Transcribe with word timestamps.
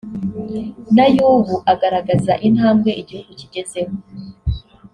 n’ay’ubu 0.95 1.55
agaragaza 1.71 2.33
intambwe 2.47 2.89
igihugu 3.01 3.31
kigezeho 3.39 3.93